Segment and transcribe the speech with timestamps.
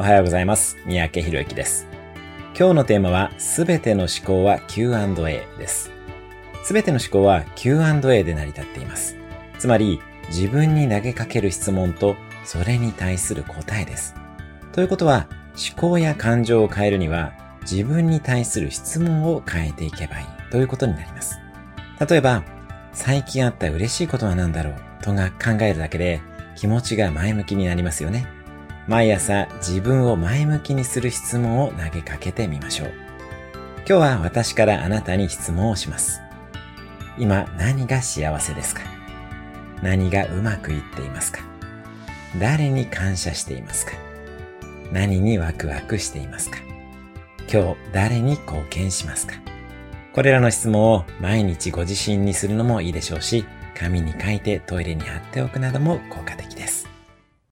[0.00, 0.78] おはようございます。
[0.86, 1.86] 三宅博之です。
[2.58, 5.90] 今日のテーマは、すべての思考は Q&A です。
[6.64, 9.18] すべての思考は Q&A で成り立っています。
[9.58, 10.00] つまり、
[10.30, 12.16] 自分に投げかける質問と、
[12.46, 14.14] それに対する答えです。
[14.72, 17.34] ということは、思考や感情を変えるには、
[17.70, 21.38] 自分に対する質問を変えていけばいいということになります。
[22.08, 22.42] 例えば、
[22.94, 26.22] 最近あった嬉しいことは何だろうとが考えるだけで
[26.56, 28.39] 気持ちが前向きになりますよね。
[28.90, 32.92] 毎朝自分を前向きにする質問を投げかけてみましょう。
[33.76, 36.20] 今日は私からあなたに質問をします。
[37.16, 38.80] 今何が幸せですか？
[39.80, 41.38] 何がうまくいっていますか？
[42.40, 43.92] 誰に感謝していますか？
[44.90, 46.58] 何にワクワクしていますか？
[47.48, 49.34] 今日誰に貢献しますか？
[50.12, 53.44] これらの質問を毎日ご自身にするのもいいでしょうし、
[53.78, 56.29] 紙に書いてトイレに貼っておくなども効果